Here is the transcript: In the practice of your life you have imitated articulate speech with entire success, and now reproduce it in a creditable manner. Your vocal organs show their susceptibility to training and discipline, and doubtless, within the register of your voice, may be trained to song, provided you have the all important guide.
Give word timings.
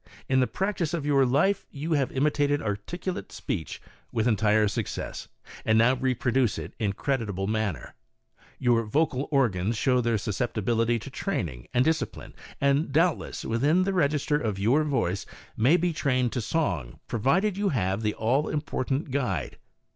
In 0.27 0.39
the 0.39 0.47
practice 0.47 0.95
of 0.95 1.05
your 1.05 1.27
life 1.27 1.67
you 1.69 1.91
have 1.93 2.11
imitated 2.11 2.59
articulate 2.59 3.31
speech 3.31 3.79
with 4.11 4.27
entire 4.27 4.67
success, 4.67 5.27
and 5.63 5.77
now 5.77 5.93
reproduce 5.93 6.57
it 6.57 6.73
in 6.79 6.89
a 6.89 6.93
creditable 6.95 7.45
manner. 7.45 7.93
Your 8.57 8.81
vocal 8.83 9.27
organs 9.29 9.77
show 9.77 10.01
their 10.01 10.17
susceptibility 10.17 10.97
to 10.97 11.11
training 11.11 11.67
and 11.71 11.85
discipline, 11.85 12.33
and 12.59 12.91
doubtless, 12.91 13.45
within 13.45 13.83
the 13.83 13.93
register 13.93 14.37
of 14.39 14.57
your 14.57 14.83
voice, 14.83 15.27
may 15.55 15.77
be 15.77 15.93
trained 15.93 16.31
to 16.31 16.41
song, 16.41 16.99
provided 17.07 17.55
you 17.55 17.69
have 17.69 18.01
the 18.01 18.15
all 18.15 18.49
important 18.49 19.11
guide. 19.11 19.57